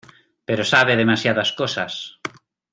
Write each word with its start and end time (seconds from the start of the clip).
pero 0.47 0.63
sabe 0.73 0.95
demasiadas 1.01 1.51
cosas. 1.59 1.93